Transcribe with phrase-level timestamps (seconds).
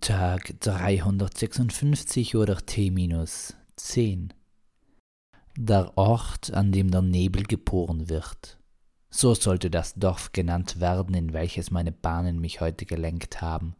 [0.00, 4.32] Tag 356 oder T minus 10.
[5.56, 8.58] Der Ort, an dem der Nebel geboren wird.
[9.10, 13.76] So sollte das Dorf genannt werden, in welches meine Bahnen mich heute gelenkt haben.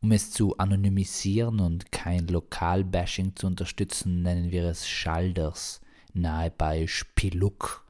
[0.00, 5.80] Um es zu anonymisieren und kein Lokalbashing zu unterstützen, nennen wir es Schalders,
[6.14, 7.84] nahe bei Spiluk.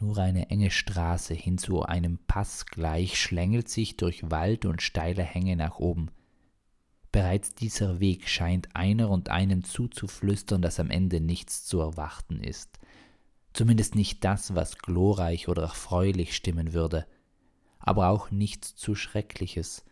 [0.00, 5.22] Nur eine enge Straße hin zu einem Pass gleich schlängelt sich durch Wald und steile
[5.22, 6.10] Hänge nach oben.
[7.12, 12.80] Bereits dieser Weg scheint einer und einem zuzuflüstern, dass am Ende nichts zu erwarten ist
[13.52, 17.06] zumindest nicht das, was glorreich oder erfreulich stimmen würde,
[17.78, 19.84] aber auch nichts zu Schreckliches.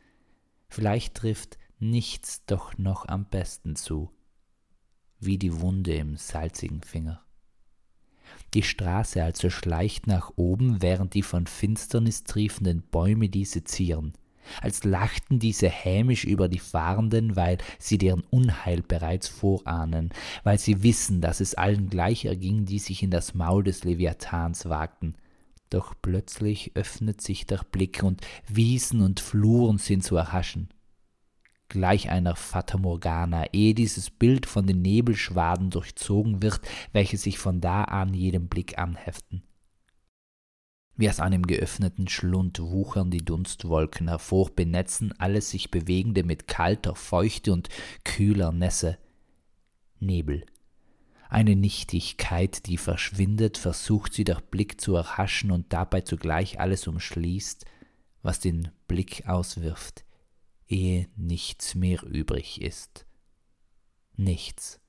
[0.69, 4.11] Vielleicht trifft nichts doch noch am besten zu,
[5.19, 7.25] wie die Wunde im salzigen Finger.
[8.55, 14.15] Die Straße also schleicht nach oben, während die von Finsternis triefenden Bäume diese zieren
[14.61, 20.11] als lachten diese hämisch über die Fahrenden, weil sie deren Unheil bereits vorahnen,
[20.45, 24.69] weil sie wissen, dass es allen gleich erging, die sich in das Maul des Leviathans
[24.69, 25.15] wagten.
[25.71, 30.69] Doch plötzlich öffnet sich der Blick und Wiesen und Fluren sind zu erhaschen.
[31.69, 36.61] Gleich einer Fata Morgana, ehe dieses Bild von den Nebelschwaden durchzogen wird,
[36.93, 39.43] welche sich von da an jedem Blick anheften.
[40.97, 46.97] Wie aus einem geöffneten Schlund wuchern die Dunstwolken hervor, benetzen alles sich Bewegende mit kalter
[46.97, 47.69] Feuchte und
[48.03, 48.99] kühler Nässe.
[50.01, 50.45] Nebel.
[51.29, 57.67] Eine Nichtigkeit, die verschwindet, versucht sie durch Blick zu erhaschen und dabei zugleich alles umschließt,
[58.23, 60.05] was den Blick auswirft,
[60.69, 63.07] ehe nichts mehr übrig ist.
[64.17, 64.81] Nichts.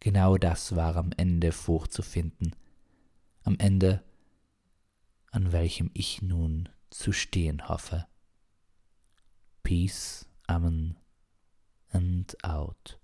[0.00, 2.54] Genau das war am Ende vorzufinden.
[3.42, 4.04] Am Ende
[5.30, 8.06] an welchem ich nun zu stehen hoffe.
[9.64, 10.96] Peace, Amen
[11.90, 13.00] and out.